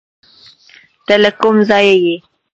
[1.05, 2.15] ته له کوم ځایه یې؟